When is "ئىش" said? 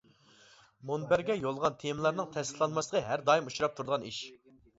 4.11-4.25